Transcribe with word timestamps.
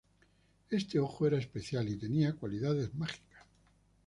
Este 0.71 0.97
ojo 0.99 1.27
era 1.27 1.37
especial 1.37 1.87
y 1.87 1.95
tenía 1.95 2.33
cualidades 2.33 2.91
mágicas. 2.95 3.45